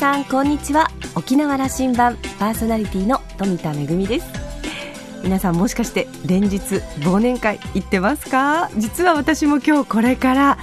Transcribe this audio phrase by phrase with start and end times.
[0.00, 0.88] さんこんにちは。
[1.14, 4.26] 沖縄羅針盤パーソナリティの富田恵です。
[5.22, 6.56] 皆さんもしかして連日
[7.00, 8.70] 忘年会行ってますか？
[8.78, 10.58] 実は私も今日これから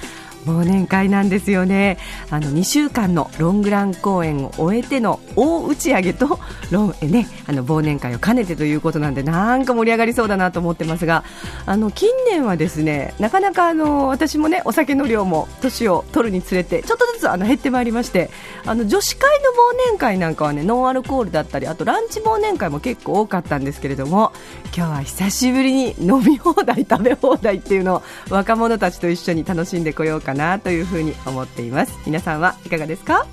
[0.48, 1.98] 忘年会なんですよね。
[2.30, 6.40] あの2週間のロングラン公演を終えての大打ち上げと
[6.72, 11.24] ロン、ね、あの忘年会を兼ねてということなんでなんか盛り上がりそうだなと思ってますが
[11.66, 18.30] あの近年はですねなかなかあの私もねお酒の量も年を取るにつれてちょっとずつあの減ってまいりまして
[18.66, 24.32] あの女子会の忘年会なんかはねノンアルコールだったりあとランチ忘年会も結構多かったんですけれども
[24.76, 31.94] 今日は久しぶりに飲み放題食べ放題っていうのを若者たちと一緒に楽しんでこようかななというふうに思っています。
[32.06, 33.26] 皆さんはいかがですか？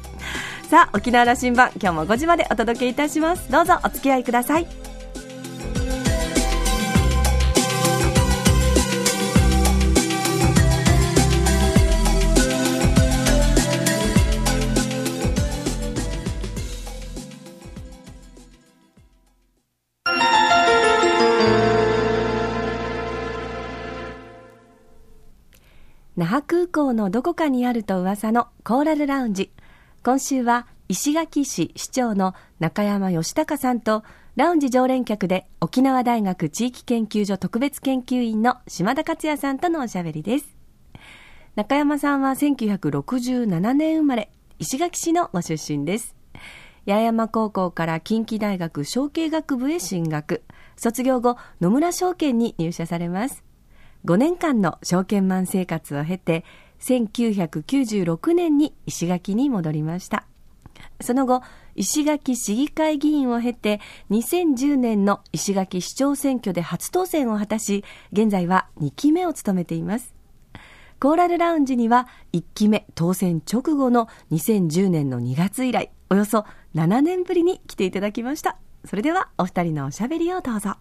[0.68, 3.52] さあ沖縄羅針盤今日も5時までお届けいたします。
[3.52, 4.83] どうぞお付き合いください。
[26.16, 29.50] 那覇空港のどこかにあると噂のコーラルラウンジ。
[30.04, 34.04] 今週は石垣市市長の中山義孝さんと
[34.36, 40.56] ラウンジ常連客で沖縄大学地域研究所特別研究員の島田克也さんとのおしゃべりです。
[41.56, 46.14] 中山さんは1967年生まれ石垣市のご出身です。
[46.86, 50.44] 八重山高校から近畿大学商経学部へ進学。
[50.76, 53.43] 卒業後野村証券に入社されます。
[54.04, 56.44] 5年間の証券マン生活を経て
[56.80, 60.26] 1996年に石垣に戻りました。
[61.00, 61.42] その後
[61.74, 70.14] 石垣市議会議員を経て2010年の石垣市長選挙で初当選を果たし現在は2期目を務めています。
[71.00, 76.44] コーラルラウンジには1期目当選直後の2010年の2月以来およそ
[76.74, 78.58] 7年ぶりに来ていただきました。
[78.84, 80.76] それではお二人のおしゃべりをどうぞ。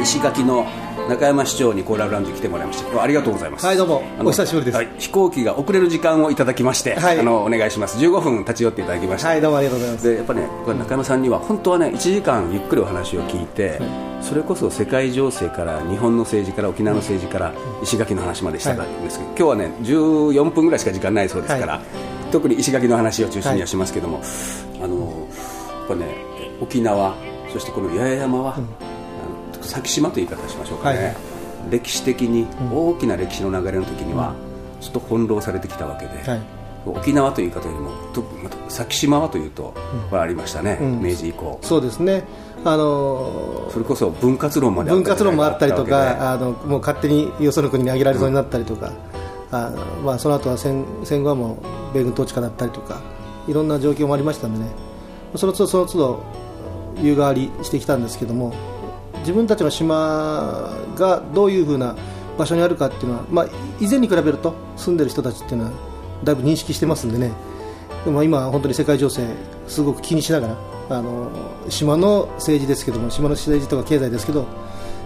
[0.00, 0.64] 石垣の
[1.08, 3.66] 中山市長にコーラルラウンジ来てもらいましたありがとうございます。
[3.66, 4.02] はいどうも。
[4.20, 7.98] お久しぶりです、はい、飛行機が遅れる時間をいただきまして、はい、あのお願いします。
[7.98, 10.08] 15分立ち寄っていただきましたはいどうもありがとうございます。
[10.08, 13.76] でやっぱね中山さんには本当はね1時間ゆっくりお話を聞いて、は
[14.22, 21.82] い、それこそ世界情勢から日本の政治から沖縄の政治から石垣の話までしたんですけど、今日はね14分ぐらいしか時間ないそうですから、
[22.30, 24.20] 特に石垣の話を中心にはしますけども、
[24.80, 25.47] あのやっ
[25.88, 26.14] ぱね
[26.60, 27.14] 沖縄
[27.52, 29.62] そしてこの八重山は、うん。
[29.64, 31.16] 先島という言い方しましょうかね、はい、
[31.70, 34.34] 歴史的に大きな歴史の流れの時には、
[34.80, 36.42] ちょっと翻弄されてきたわけで、はい、
[36.86, 38.22] 沖縄という言い方よりもと
[38.68, 39.74] 先島はというと、
[40.10, 41.58] これありましたね、うん、明治以降。
[41.62, 42.24] そうですね。
[42.64, 49.70] あのー、それこそ分割論まで分割論もあったりとかあのもう勝手によその国に挙げられそうになったりとか、うん、あ
[50.04, 51.62] まあ、その後は戦戦後はも
[51.92, 53.00] う米軍統治下だったりとか
[53.46, 54.87] いろんな状況もありましたのでね
[55.36, 56.22] その都度その都度
[57.02, 58.54] 湯変わりしてきたんですけども
[59.20, 61.96] 自分たちの島がどういうふうな
[62.38, 63.48] 場所にあるかっていうのは、まあ、
[63.80, 65.72] 以前に比べると住んでる人たちっていうのは
[66.24, 67.32] だいぶ認識してますんでね。
[68.04, 69.26] でも今、本当に世界情勢
[69.66, 70.56] すごく気にしながら
[70.90, 71.30] あの
[71.68, 74.46] 島の政治ですけども島の政治とか経済ですけど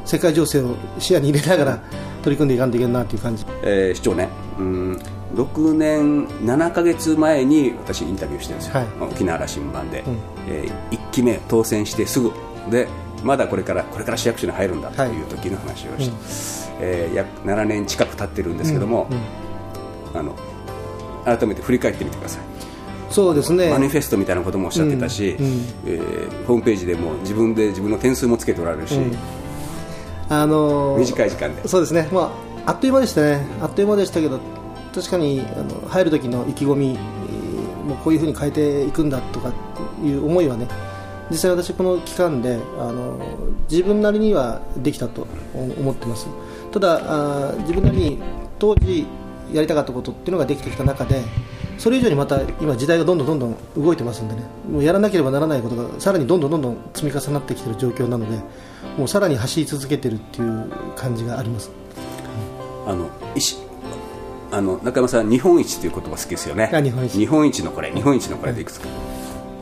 [0.05, 1.83] 世界情勢を視野に入れながら
[2.23, 4.29] 取り組んでいかんといけないなという感じ、えー、市長ね。
[4.59, 4.99] うん。
[5.35, 12.33] 6年7か月前に私インタビューしてるんですよ、はい、沖縄羅針盤で、うん、えー、1期目当選してすぐ。
[12.71, 12.89] で
[13.23, 16.11] まだこれからこれから市役所に入るんだという時の話をし
[16.77, 19.17] て、はいうん、えー、約7年近く経ってるんですけども、うん
[20.13, 20.37] うん、あの
[21.25, 22.43] 改めて振り返ってみてください。
[23.11, 23.71] そうですね。
[23.71, 25.47] マニフェストみたいなこともおっしゃってたし、うん。
[25.47, 25.53] うん、
[25.87, 29.17] えー、ホームページでも自分で自分の点数もつけておられるし、うん、
[30.31, 31.69] あのー、短い時間で。
[31.69, 32.33] そうですね、ま
[32.67, 33.47] あ、あっという間でしたね。
[33.61, 34.41] あっという間でしたけど
[34.95, 36.99] 確かにあの入る時の意気込み
[37.85, 39.53] もうこういうふうに変えていくんだとか
[40.05, 40.69] いう思いはね
[41.31, 43.19] 実際私この期間であの
[43.71, 46.27] 自分なりにはできたと思ってます。
[46.71, 47.01] ただ
[47.51, 48.19] あ自分なりに
[48.59, 49.07] 当時
[49.53, 51.23] やりたかったことっていうのができてきた中で
[51.79, 54.43] それ以上にまた今時代がどんどんどんどん動いてますんでね。
[54.71, 58.39] もうやらなければならないことがさらにどんどんどんどん積み重なってきてる状況なので
[58.99, 61.71] もうさらに走り続けてるっていう感じがあります、
[62.87, 63.11] あの
[64.53, 66.71] あの中山さん日本一という言葉好きですよね。
[66.83, 67.19] 日本一。
[67.19, 68.87] 日本一のこれ日本一のこれでいくつか、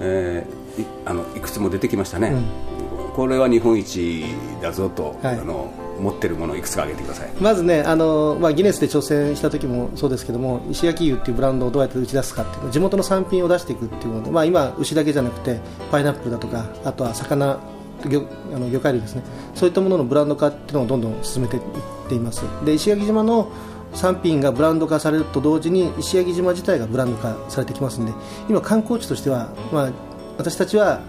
[0.00, 4.24] えーいあのいくつも出てきましたね、うん、これは日本一
[4.62, 7.30] だぞと、はい、あの持ってるものをいくつか挙げてください。
[7.40, 15.60] まずねあの、まあ、ギネスで挑戦した時もそうですけども石焼油っていうブランドをどうやって打ち出すかっていう地元の産品を出していくっていうので、まあ、今牛だけじゃなくて
[15.90, 17.60] パイナップルだとかあとは魚
[18.02, 19.22] 魚あの魚介類ですね。
[19.54, 21.62] そういったもののブランド化っていうのをどんどん進めていっ
[22.08, 22.42] ています。
[22.64, 23.50] で石垣島の
[23.94, 28.12] 産品がブランド化されると同時に石垣島自体がブランド化されてきますので
[28.48, 29.92] 今、観光地としては、まあ、
[30.38, 31.00] 私たちは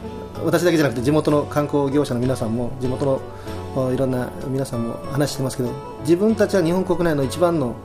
[0.44, 3.22] 私だけじゃなくて地元の観光業者の皆さんも地元
[3.76, 7.76] のいろんな皆さんも話してますけど自分たちは日本国内の一番の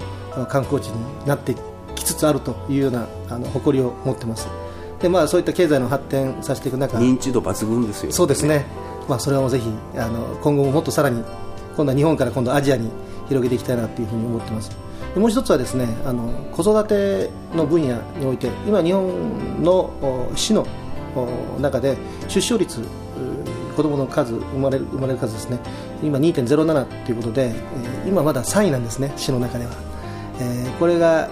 [0.48, 1.54] 観光地になって
[1.94, 4.48] きつつあるというようなあの誇りを持ってます。
[5.00, 8.64] で、まあ、そういった経済の発展させていく中認知度抜群ですよ、ね、そうですね、
[9.08, 11.22] まあ、それはぜひあの今後ももっとさらに
[11.76, 12.90] 今度は日本から今度アジアに
[13.28, 14.85] 広げていきたいなというふうに思ってます
[15.16, 20.66] もう一つはですねあの子育ての分野において今、日本の市の
[21.58, 21.96] 中で
[22.28, 22.82] 出生率
[23.76, 25.58] 子供の数生まれる生まれる数ですね
[26.02, 27.54] 今2.07ということで
[28.06, 29.72] 今まだ3位なんですね市の中では、
[30.40, 31.28] えー、これが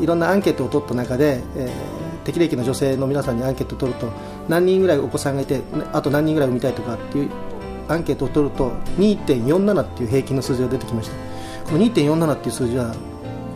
[0.00, 4.10] いろんなアンケートを取った中で、えー、適齢期の女性の皆さんにアンケートを取ると
[4.48, 5.60] 何人ぐらいお子さんがいて
[5.92, 7.30] あと何人ぐらい産みたいとかっていう
[7.88, 12.94] アンケートを取ると2.47っていう平均の数字が出てきましたこの2.47っていう数字は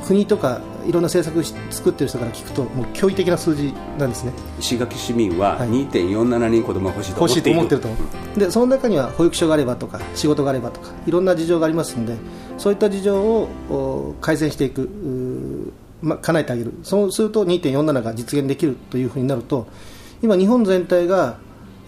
[0.06, 4.32] 国とかいろんな政策作ってる人から聞くともう驚異的な数字なんですね。
[4.58, 7.81] 石垣市民は2.47人子供が欲しいと思っている,、ってる
[8.35, 12.17] とでその中には保育所があればとか仕事があればとかいろんな事情がありますので
[12.58, 14.88] そういった事情を改善していく
[16.02, 16.73] まあ、叶えてあげる。
[16.82, 19.69] そうすると2.47が実現できるというふうになると
[20.23, 21.38] 今、日本全体が、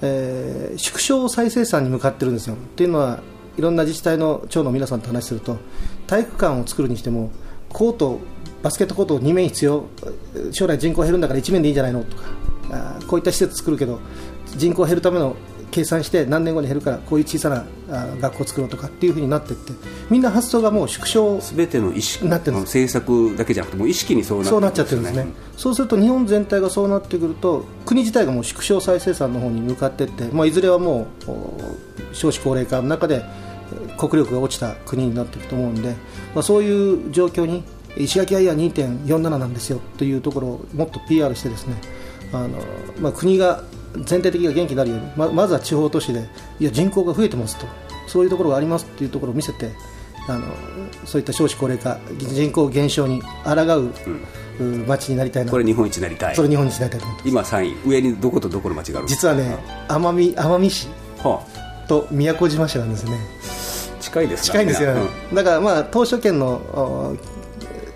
[0.01, 2.57] えー、縮小再生産に向かってるんですよ。
[2.77, 3.21] というのは
[3.59, 5.59] いろんな自治体の長の皆さんと話すると
[6.07, 7.31] 体育館を作るにしても
[7.73, 8.21] コート
[8.63, 9.87] バスケットコート2面必要
[10.53, 12.23] 将来人口減るんだから1面でいいんじゃないのとか
[12.71, 14.01] あこういった施設作るけど
[14.57, 15.37] 人口減るための
[15.73, 17.65] 計算して何年後に減るからこういう小さな
[18.21, 19.73] 学校を作ろうとかっていうふうになっていって
[20.11, 25.27] みんな発想がもう縮小すべての意識なってる政策だけじゃなくても意識にそうなそうなっちゃってるんですね。
[25.57, 33.25] そうすると日本全体がそうなってくると国自体がもう縮小再生産の方に向かっていって、まあ、いずれはもう少子高齢化の中で
[33.99, 35.91] 国力が落ちた国になっていくと思うんで、
[36.35, 37.65] まあ、そういう状況に
[37.97, 41.77] 石垣アイア2.47なんですよというところをもっと PR してですね
[42.33, 42.59] あの、
[43.01, 43.63] まあ、国が
[44.05, 46.27] 全体的が元気になるようにままずは地方都市で
[46.59, 47.67] いや人口が増えてますと
[48.07, 49.71] そういうところがありますというところを見せて
[50.29, 50.47] あの
[51.05, 53.93] そういった少子高齢化人口減少に抗う、
[54.61, 55.51] うん、町になりたいな。
[55.51, 56.37] これ日本一になりたい。
[56.37, 57.89] それ日本一になりたいと思って今3位。
[57.89, 59.59] 上にどことどこの町がある実はね
[59.89, 60.89] 奄美奄美市
[61.89, 63.17] と宮古島市なんですね
[64.13, 65.01] 近いです近いんですよ、ね、
[65.31, 67.17] うん、だからまあ当初県の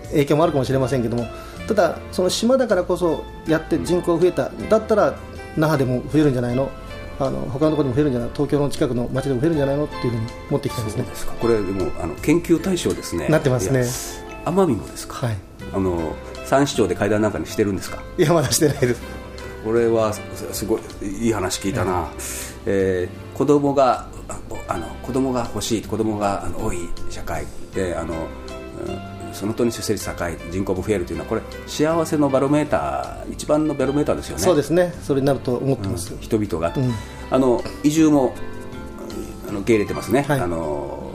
[0.09, 1.27] 影響もあるかもしれませんけども
[1.67, 4.49] ただその島だからこそやって人口が増えた。
[4.69, 5.15] だったら
[5.55, 6.71] 那覇でも増えるんじゃないの？
[7.19, 9.85] あの他のところでも増えるんじゃない東京の近くの町でも増えるんじゃないの？
[9.85, 11.05] っていうふうに持ってきたんですね。
[11.41, 13.27] これでもあの研究対象ですね。
[13.27, 13.81] なってますね。
[14.45, 15.37] 奄美もですか、はい、
[15.73, 16.15] あの
[16.45, 18.01] 三市長で会談なんかにしてるんですか？
[18.17, 19.01] いやまだしてないです
[19.63, 20.81] これはすごい
[21.21, 22.11] いい話聞いたな、はい、
[22.65, 24.07] えー、子供が
[24.67, 27.45] あの子供が欲しい子供があの多い社会。
[27.73, 34.41] であの、うんそのとに出生率高い人口も増えるというのはこれ幸せのバロメーター一番のバロメーターですよね。
[34.41, 34.91] そうですね。
[35.03, 36.91] それになると思ってます、うん、人々が、うん、
[37.29, 38.33] あの移住も
[39.47, 41.11] あの受け入れてますね、はい、あの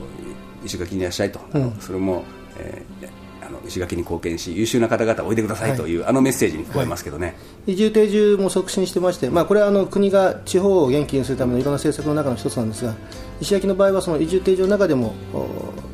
[0.64, 2.22] 石垣にいらっしゃいと、うん、それも、
[2.58, 3.10] えー、あ
[3.52, 7.32] の石垣に貢献し優秀な方々おいでくださいという、はい、あのメッセージに聞こえますけどね、は
[7.66, 12.94] い、移住定住も促進してまして、まあ、これはあの国が地方を元気にするためのいろんな政策の中の一つなんですが
[13.40, 15.14] 石垣の場合はその移住定住の中でも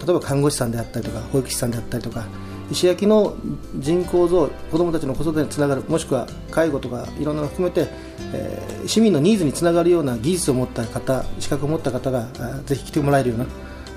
[0.05, 2.27] 例えば看護師さんであったりとか保育士さんであったりとか
[2.71, 3.35] 石焼の
[3.77, 7.89] 人口増子どもたちの子育てにつながるもしくは介護とかいろんなのを含めて、
[8.35, 12.29] えー、市民のニーズにつながるような技術を持った方資格を持った方が
[12.67, 13.39] ぜひ来てもらえるよう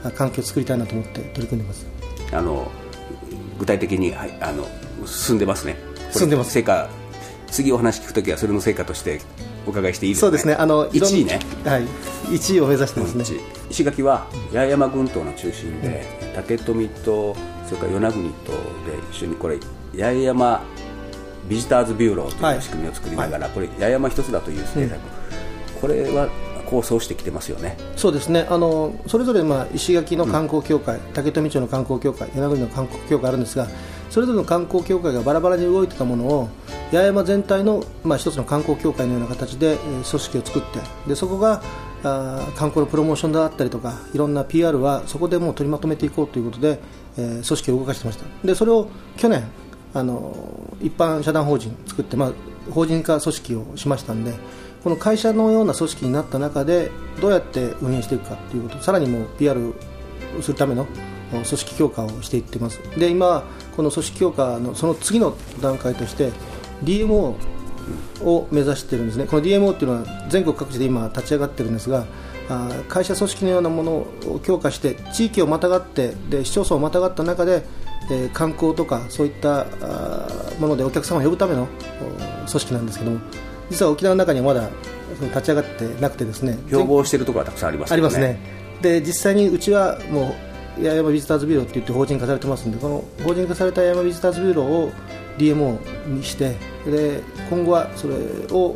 [0.06, 1.86] な環境を作りたいなと思って取り組んでます。
[2.32, 2.72] あの
[3.62, 4.68] 具体的に、はい、あの
[5.06, 5.75] 進んでますね。
[6.10, 6.51] 進んでます。
[6.51, 6.89] 成果
[7.51, 9.22] 次お話聞くときはそれの成果として
[9.68, 10.56] お伺いしていいですか、ね、そうですね。
[10.56, 11.39] あの1位ね。
[11.63, 11.84] はい。
[12.34, 13.24] 1位を目指してますね、
[13.70, 16.03] 石垣は八重山群島の中心で、
[16.36, 17.36] 竹富と
[17.68, 18.58] それから与那国とで
[19.12, 19.60] 一緒にこれ
[19.96, 20.62] 八重山
[21.48, 25.03] ビジターズビューローという仕組みを作りながら、はい、これ八重山一つだという政策、
[25.75, 26.30] うん、これは
[26.72, 27.78] 構想してきてますよね。
[27.98, 28.48] そうですね。
[28.50, 33.68] あのそれぞれ、まあ、石垣の観光協会、うん、竹富町の観光協会与那国の観光協会あるんですが
[34.10, 36.50] それぞれの観光協会がバラバラに動いてたものを
[36.92, 41.62] 八重山全体の、まあ、一つの観光協会のような形で、えー、組織を作ってでそこが
[42.04, 46.80] あ観光のプロモーションであったりとかいろんな PR はそこでもう取りまとめていこうということで、
[47.18, 48.25] えー、組織を動かしてました。
[48.48, 48.88] でそれを
[49.18, 49.44] 去年
[49.94, 50.34] あの
[50.82, 52.32] 一般社団法人作って、まあ、
[52.72, 54.34] 法人化組織をしましたんで
[54.84, 59.74] この会社のような組織になった中でどうやって運営していくかということさらにもう PR
[60.42, 60.88] するための
[61.32, 62.80] 組織強化をしていってます。
[62.98, 63.44] で今
[63.76, 66.32] この組織強化のその次の段階として
[66.84, 67.36] DMO
[68.24, 69.26] を目指してるんですね。
[69.26, 72.06] この DMO っていうのは全国各地で今立ち上がってるんですが
[72.90, 77.64] 会社組織のようなものを強化して地域をまたがってで市町村をまたがった中で、
[78.10, 79.68] え観光とかそういった
[80.60, 81.68] ものでお客様を呼ぶための
[82.48, 83.20] 組織なんですけども
[83.72, 84.70] 実は沖縄の中にはまだ
[85.20, 88.38] 立ち上がってなくてですね標榜しているところはたくさんありますよありますね。
[88.82, 90.36] で実際にうちはも
[90.78, 94.92] う八重山ビジターズビューローって言って法人化されてますんでこの法人化された八重山ビジターズビューローを
[95.38, 98.16] DMO にしてで今後はそれ
[98.51, 98.75] を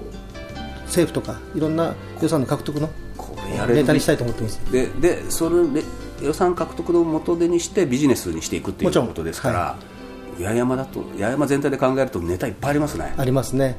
[0.86, 4.72] 政府とかいろんな予算の獲得のこれやれるネタにしたいと思ってます。
[4.72, 5.84] ででそれで
[6.22, 9.76] 予算獲得の元手にしてビジネスにしていくっていうことですから、
[10.40, 13.14] 八重山だと八重山全体で考えるとネタいっぱいありますね。
[13.18, 13.76] ありますね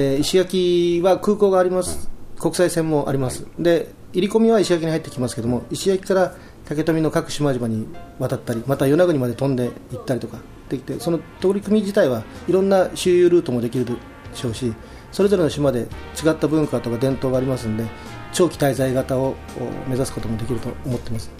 [0.00, 7.86] で石垣は空港があります、国際線もあります、で入り込みは石垣に入ってきますけども石垣から竹富の各島々に
[8.18, 10.38] 渡ったりまた与那国まで飛んで行ったりとか
[10.70, 13.92] できてその取り組み自体はいろんな周遊ルートもできるで
[14.34, 14.72] しょうし
[15.12, 17.84] それぞれの島で違った文化とか伝統がありますので
[18.32, 21.30] 長期滞在型をお目指すこともできると思ってます。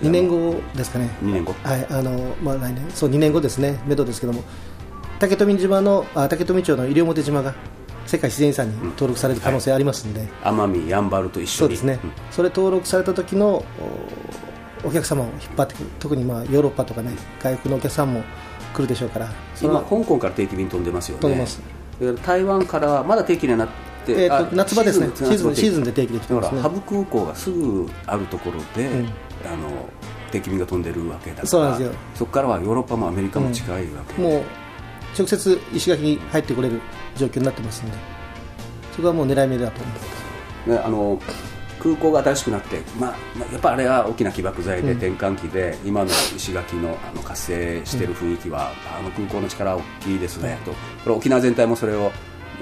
[0.00, 1.10] 2年後ですかね。
[1.22, 1.54] 2年後。
[1.62, 2.90] はいあのまあ、来年。
[2.90, 4.42] そう2年後ですね、めどですけども、
[5.20, 7.54] 竹富島のあ竹富町の西表島が
[8.06, 11.58] 世界自然遺産に登録される可能性ありますんで、奄美やんばると一緒に。
[11.58, 12.12] そうですね、うん。
[12.30, 13.62] それ登録された時の
[14.82, 18.22] おお客様を引っ張ってくる、特にまあヨーロッパとかね、外国のお客さんも
[18.74, 19.28] 来るでしょうから、
[19.60, 21.20] 今は香港から定期便飛んでますよね。
[21.20, 21.60] 飛んでます。
[22.24, 23.68] 台湾からはまだ定期にはなっ
[24.06, 25.10] て、えーとあ夏場ですね。
[25.14, 26.50] シーズン夏シーズンで定期で来てますね。
[26.50, 29.06] だからハブ空港がすぐあるところで、うん。
[29.44, 29.86] あの
[30.32, 31.48] 定期便が飛んでるわけだから。
[31.48, 31.92] そうなんですよ。
[32.14, 34.42] そこからはヨーロッパもアメリカも近いわけ、もう
[35.16, 36.80] 直接石垣に入ってこれる
[37.16, 37.96] 状況になってますんで、
[38.92, 40.70] そこはもう狙い目だと思ってます。
[40.70, 41.20] ね、あの
[41.80, 44.98] 空港が新しくなって、まあ、まあやっぱあれは大きな起爆剤で、うん。
[44.98, 50.72] 転換期で今の石垣のあの活性している雰囲気は、あの空港の力は大きいですね、と。
[50.72, 50.76] こ
[51.06, 52.12] れ沖縄全体もそれを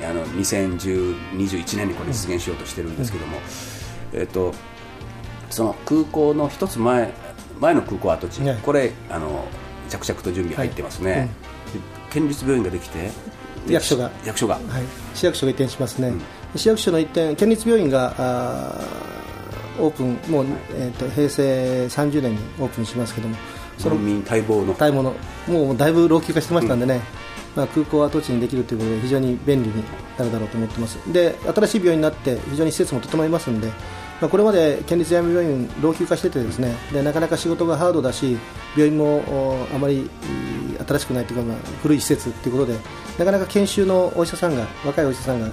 [0.09, 3.39] あの2021年にこれ実現しようとしてるんですけども、
[4.13, 4.55] えっと
[5.51, 7.13] その空港の一つ前
[7.59, 8.57] 前の空港跡地、はい。
[8.59, 9.45] これあの
[9.89, 11.29] 着々と準備入ってますね、はい
[12.11, 13.11] 県立病院ができて
[13.67, 14.11] で役所が。
[14.25, 14.63] 役所が、はい、
[15.15, 16.21] 市役所が移転しますね、うん。
[16.57, 19.19] 市役所の移転、県立病院があー
[19.81, 23.37] オープン、もう、えー、と平成30年にオープンしますけども、
[23.79, 24.75] その待望の。
[24.75, 25.15] 買い物、
[25.47, 27.01] もうだいぶ老朽化してましたんでね、
[27.55, 29.85] まあ、空港跡地にできるということで、非常に便利に
[30.19, 33.69] なるだろうと思ってます、で新しい病院になって、非常に施設も整いますんで、
[34.21, 38.37] まあ、これまで県立病院、老朽化してて、ですねでなかなか仕事がハードだし、
[38.77, 40.09] 病院もおあまりいい
[40.89, 42.79] 新しくないというか、まあ、古い施設ということで、
[43.19, 45.49] なかなか研修のお医者さんが、若いお医者さんが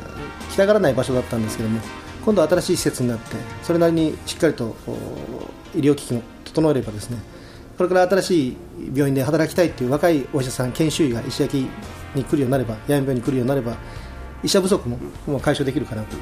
[0.50, 1.82] 来たがらない場所だったんですけども、
[2.24, 4.98] 今度は新しい施設になって、それなりにしっかりとお
[5.76, 7.18] 医療機器も整えればですね、
[7.78, 8.58] これから新しい
[8.94, 11.68] 病院で働きたいという若いお医者さん、研修医が石焼
[12.16, 13.76] に来るようになれば、八重病院に来るようになれば、
[14.44, 16.16] 医者不足ももう解消できるかなと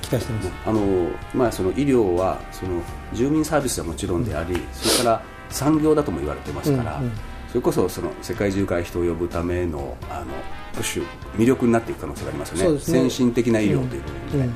[0.00, 0.50] 期待しています。
[0.64, 2.80] あのまあ、その医療はその
[3.12, 10.26] 住民サービスはもちろんであり、それから産業だとも言われてますから、うんうんそれこそその世界中から人を呼ぶためのあの
[10.74, 11.04] プッシュ
[11.36, 12.74] 魅力になっていく可能性がありますよね。
[12.74, 12.80] ね。
[12.80, 14.54] 先進的な医療ということで、うん。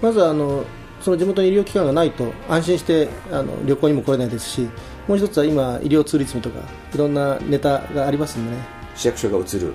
[0.00, 0.64] まずはあの
[1.00, 4.68] その地元に医療機関がないと安心してあの旅行にも来れないですし、
[5.08, 6.60] もう一つは今、医療ツーリズムとか
[6.94, 8.62] いろんなネタがありますんでね、
[8.94, 9.72] 市役所が移る、は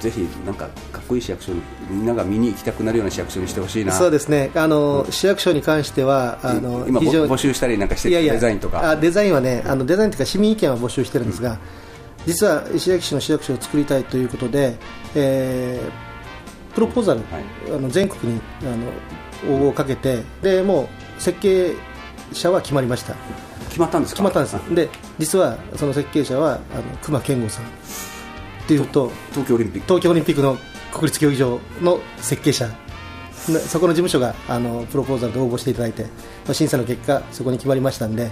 [0.00, 3.92] い、ぜひなんかかっこいい市役所にみんなが見に行きたくなるような市役所にしてほしいな。
[3.92, 4.50] そうですね。
[4.54, 8.90] あの、市役所に関してはあの今非常に募集したりなんかしてるいやいやデザインとか。
[8.90, 11.58] あデザインはねあのデザインというか市民意見は募集してるんですが、
[12.26, 14.76] 実は石垣市の市役所を作りたいということで、
[15.14, 16.08] えー
[16.74, 17.76] プロポーザル、はい。
[17.76, 18.64] あの全国にあ
[19.50, 20.88] の応募をかけてでも
[21.18, 21.74] う設計
[22.32, 23.14] 者は決まりました。
[23.68, 24.22] 決まったんですか？
[24.22, 24.74] 決まったんです。
[24.74, 24.88] で
[25.18, 27.64] 実はその設計者はあの熊健吾さん
[28.68, 29.86] っていうと東京オリンピック。
[29.86, 30.58] 東京オリンピックの
[30.92, 32.66] 国立競技場の設計者。
[33.48, 38.30] なそこの事務所があのプロポーザルで応募していただいてまあ審査の結果そこに決まりましたんで、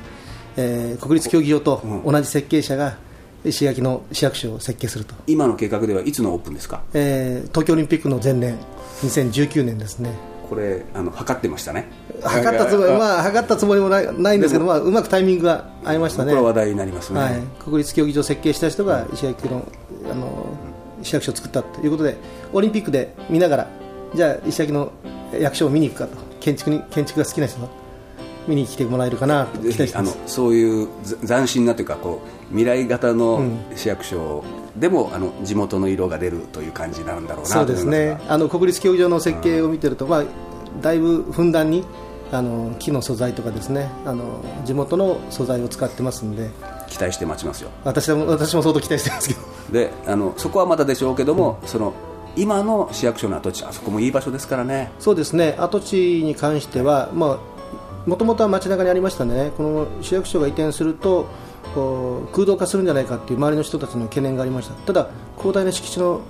[0.58, 2.12] えー国立競技場とうん。
[2.12, 2.98] 同じ設計者が
[3.46, 6.82] 石垣の市役所を設計すると、今の計画ではいつのオープンですか？
[6.92, 8.58] えー東京オリンピックの前年
[9.02, 10.10] 2019年ですね。
[10.50, 11.88] これあの測ってましたね。
[12.22, 16.30] 測ったつもり、あまあ、測ったつもりもないないんですけど、まあ、うまくタイミングが合いましたね。
[16.32, 19.66] これは話題になりますね、はい、国立競技場を設計した人が石垣の
[20.10, 20.46] あの
[21.02, 22.16] 市役所を作ったということで
[22.52, 23.68] オリンピックで見ながら
[24.14, 24.92] じゃあ石垣の
[25.38, 26.26] 役所を見に行くかと。
[26.46, 27.68] 建築に建築が好きな人は
[28.46, 29.58] 見に来てもらえるかなと。
[29.58, 30.18] 期あの待してます。
[30.26, 33.58] そういうざ斬新なというかこう未来型のうん。
[33.74, 34.44] 市役所
[34.76, 38.20] でも、あの地元の色が出るという感じになるんだろうなそうですね。
[38.28, 40.24] あの国立競技場の設計を見てると、まあ、
[40.82, 41.84] だいぶふんだんに
[42.30, 46.50] あの木の素材とかですねあの地元の素材を使ってますんで。
[46.88, 47.70] 期待して待ちますよ。
[47.84, 49.40] 私も私も相当期待してますけど
[49.72, 51.94] であのそこはまたでしょうけども、その
[52.36, 54.90] 今の市役所の跡地あそこもいい場所ですからね。
[54.98, 55.54] そうですね。
[55.58, 57.38] 跡地に関しては、ま
[58.06, 59.52] あ、もともとは街中にありましたね。
[59.56, 61.26] この市役所が移転すると
[61.74, 64.74] こう空洞化するんじゃないかっていう周りの人たちの懸念がありました。
[64.74, 66.20] ただ広大な敷地の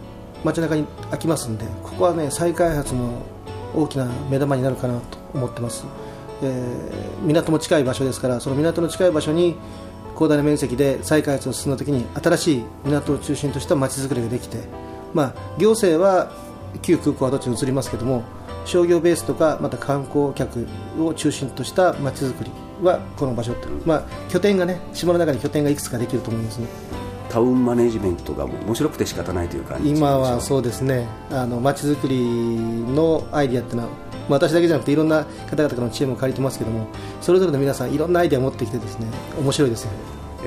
[0.44, 3.22] 街中に空きますんでここはね再開発の
[3.74, 5.84] 大きな目玉になるかなと思ってます、
[6.42, 9.56] えー、港も近い場所ですからその港の近い場所に
[10.16, 14.58] 広大な面積で再開発を進んだ時に新しい港を中心とした街づくりができて、
[15.14, 16.32] まあ、行政は
[16.82, 18.24] 旧空港はどっちに移りますけども
[18.64, 20.66] 商業ベースとかまた観光客
[20.98, 22.50] を中心とした街づくり
[22.82, 26.66] はこの場所って、まあ、拠点がね島の中に拠点がいくつかできると思いますね。
[27.28, 31.06] タウンマネジメントが面白くて仕方ないという感じ今はそうですね。
[31.30, 33.88] あの街づくりのアイディアっていうのは
[34.28, 36.86] 私だけじゃなくていろんな方々からの知恵も借りてますけども
[37.20, 39.06] それぞれの皆さんいろんなアイデアを持ってきてですね
[39.38, 39.90] 面白いですよ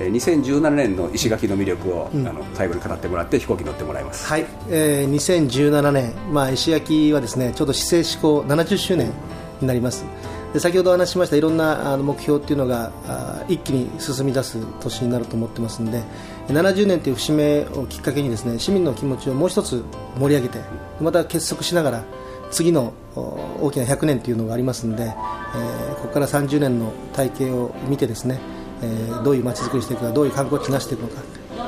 [0.08, 4.46] 2017年の石垣の魅力を、うん、あの最後に語ってもらって飛行機乗ってもらいます、はい。
[4.70, 9.12] えー、2017年、まあ、石垣はですねちょうど市政施行70周年
[9.60, 10.06] になります。
[10.54, 16.02] で先ほどお話ししましたいろんなあの目標っていうのがあ一気に進み出す年になると思ってますので
[16.48, 19.84] 70年という節目をきっかけにですね市民の気持ちをもう一つ
[20.18, 20.60] 盛り上げて
[21.00, 22.04] また結束しながら
[22.52, 28.40] 次の大きな100年というのがありますので、えー、ここから30年の体系を見てですね、
[28.82, 31.22] えー、どういう街づくりしていくかどういう観光地になしていくのか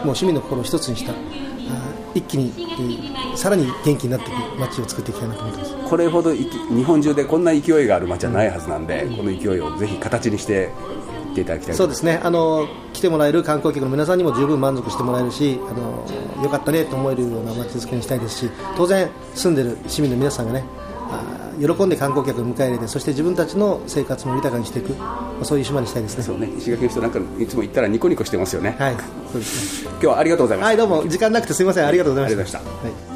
[0.05, 1.13] もう市民の心を一つにした
[2.13, 5.75] 一気に、えー、さらに元気になっていく街を作っていきたいなと思ってます。
[5.89, 6.49] これほど日
[6.83, 10.69] 本中でこんな勢いがある街はないはずなんで、うん、この勢いをぜひ形にして
[11.33, 12.19] ていただきたいそうですね。
[12.23, 16.05] あの来てもらえる観光客の皆さんにも十分満足してもらえるしあの
[16.43, 20.63] よかったねと思えるような街づくりにしたいですし当然住んでる市民の皆さんがね
[21.59, 26.23] 喜んで観光客を迎え入れてそして自分たちの生活も豊かにしていく、まあ、そういう島にしたいですね。
[26.23, 26.49] そうね。
[26.57, 28.75] 石垣の人なんかいつも行ったらニコニコしてますよね。
[28.79, 28.95] はい。
[29.31, 29.89] そうですね。
[29.91, 30.83] 今日はありがとうございました。
[30.83, 31.07] はいどうも。
[31.07, 31.85] 時間なくてすみません。
[31.85, 33.10] ありがとうございました、はい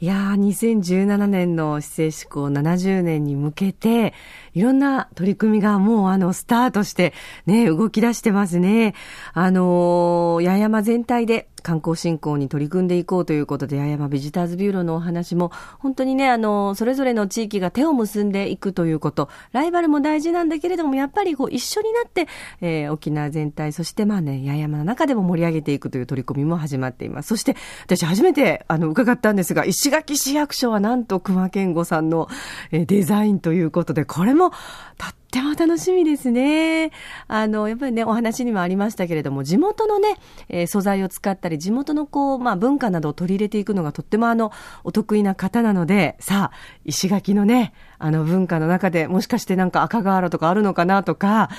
[0.00, 4.14] いやー、2017年の市政施行70年に向けて、
[4.54, 7.12] いろんな取り組みがもうあの、スタートして、
[7.46, 8.94] ね、動き出してますね。
[9.32, 22.26] あのー、八重山全体で観光振興に取り組んでいこうということで、八重山ビジターズビューローのお話も、本当にね、あの、それぞれの地域が手を結んでいくということ、ライバルも大事なんだけれども、やっぱりこう、一緒になって、
[22.62, 27.28] えー、沖縄全体、そしてまあね、八重山の中でも盛り上げていくという取り組みも始まっています。
[27.28, 27.54] そして、
[27.84, 32.28] 私初めて、あの、伺ったんですが、石垣市役所はなんと熊健吾さんの、
[32.72, 34.52] えー、デザインということで、これも、
[34.96, 36.90] たっっても楽しみですね。
[37.28, 40.16] あの、やっぱりね、お話にもありましたけれども、地元のね、
[40.48, 44.52] えー、素材を使ったり、地元のこう、まあ文化などを取り入れていくのがとってもあの、
[44.84, 51.50] お得意な方なので、さあ、石垣のね、あの文化の中でもしかしてなんか赤瓦とかあるのかなとか、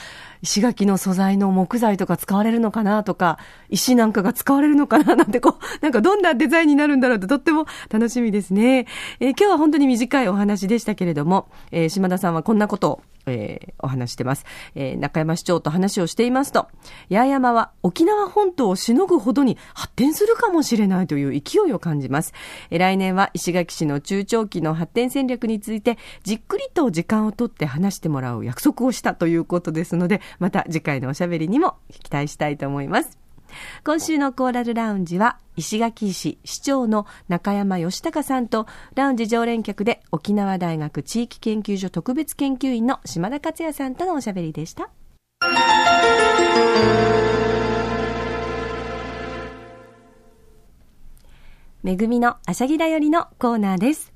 [0.41, 3.37] 石垣の素材の木材とか使われるのかなとか、
[3.69, 8.87] 石なんかが使われるのかななんてこう、 なんかどんなデザインになるんだろうってとっても楽しみですね。
[9.19, 14.45] えー、今日は本当に短いお話でしたけれども、えー、島田さんはこんなことを、えー、お話してます。
[14.75, 16.67] えー、中山市長と話をしていますと、
[17.09, 22.33] 八重山は沖縄本島をしのぐほどに発展するかもしれないという勢いを感じます。
[22.69, 33.28] えー、来年は石垣市の中長期の発展戦略について、じっくりと時間をとって話してもらう約束をしたということですので、また次回のおしゃべりにも期待したいと思います。
[33.83, 44.89] 今週のコーラルラウンジは石垣市市長の中山義隆さんとラウンジ常連客で沖縄大学地域研究所特別研究員の島田克也さんとのおしゃべりでした。
[51.81, 54.11] めぐみのあしゃぎだよりのコーナーです。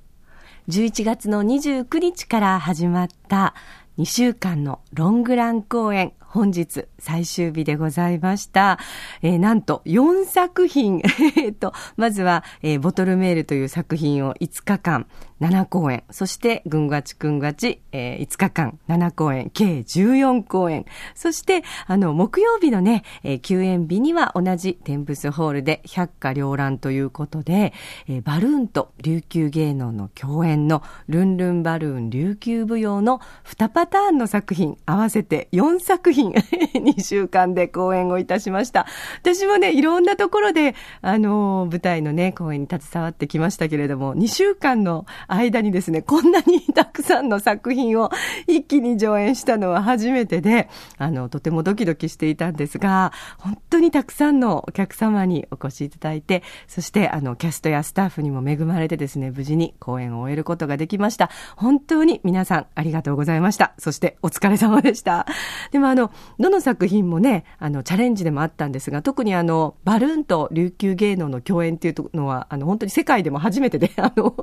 [0.68, 3.54] 11月の29日から始まった
[3.98, 8.80] 2週間のロングラン公演、本日最終日でございました。
[9.22, 11.00] えー、なんと4作品。
[11.38, 15.06] えっと、まずは、えー、ボトルメールという作品を5日間、
[15.40, 16.04] 7公演。
[16.10, 20.86] そして、ぐんがちくんがち、えー、5日間、7公演、計14公演。
[21.14, 27.74] そして、あの、木曜日のね、えー、休演日には同じテンプスホールで百花繚乱ということで、
[28.08, 36.23] えー、バルーンと琉球芸能の共演のルンルンバルーン琉球舞踊の2パターンの作品、合わせて4作品、
[36.76, 38.86] 2週間で公演をいたしました。
[39.22, 48.10] 私もね、いろんなところで、あの、舞台のね、公演に携わってきましたけれども、2週間の間にですね、こんなにたくさんの作品を
[48.48, 61.30] 一気に上演したのは初めてで、あの、とてもドキドキしていたんですが、本当にたくさんのお客様にお越しいただいて、そしてあの、キャストやスタッフにも恵まれてですね、無事に公演を終えることができました。
[61.56, 63.74] 本当に皆さんありがとうございました。
[63.78, 65.26] そしてお疲れ様でした。
[65.72, 74.36] でもあの、どの作品もね、あの、チャレンジでもあったんですが、特にあの、バルーンと琉球芸能の共演っていうのは、あの、本当に世界でも初めてで、 あの、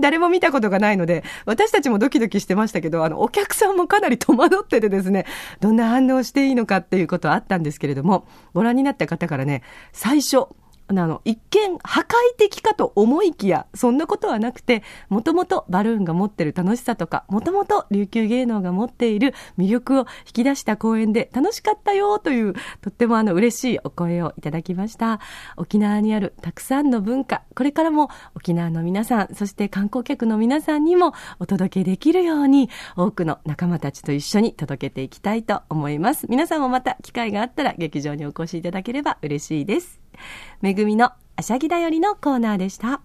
[0.00, 5.26] 誰も見たことがないので、私たちもドキドキしてましたけど、あの、お客さんもかなり戸惑っててですね、
[5.60, 10.48] どんな反応していいのかっていうことはあったんですけれども、ご覧になった方からね、最初、
[10.86, 12.04] あの、一見破壊
[12.36, 25.20] 的かと思いきや、そんなことはなくて、もともとバルーンが持ってる楽しさとか、もともと琉球芸能が持っている魅力を引き出した公演で楽しかったよという、とってもあの嬉しいお声をいただきました。
[25.56, 36.26] 沖縄にあるたくさんの文化、これからも沖縄の皆さん、そして観光客の皆さんにもお届けできるように、多くの仲間たちと一緒に届けていきたいと思います。
[36.28, 40.03] 皆さんもまた機会があったら劇場にお越しいただければ嬉しいです。
[40.60, 43.00] めぐみのあしゃぎだよりのコーナーでした。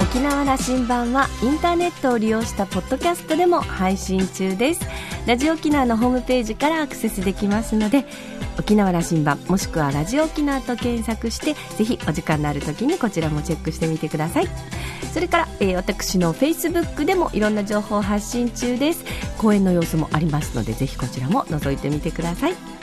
[0.00, 4.80] 沖縄羅針盤はインターネットを利用したポッドキャストでも配信中です。
[5.26, 8.06] ラジオ沖縄のホームページからアクセスできますので
[8.58, 14.48] 沖縄羅針盤もしくはラジオ沖縄と検索してぜひお時間のある時にこちらもチェックしてみてください。
[15.12, 19.04] それから、えー、私のフェイスブックでもいろんな情報を発信中です。
[19.36, 22.77] 公演の様子もありますのでぜひこちらも覗いてみてください。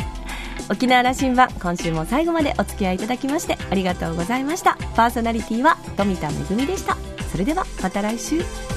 [0.69, 4.77] 沖縄羅針盤今週も最後までお付き合いいただきましてありがとうございました。
[4.95, 6.97] パーソナリティは富田恵でした。
[7.31, 8.74] それではまた来週。